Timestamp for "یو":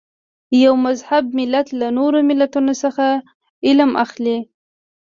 0.63-0.73